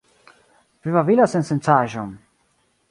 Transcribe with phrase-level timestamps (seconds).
[0.87, 2.13] Vi babilas sensencaĵon!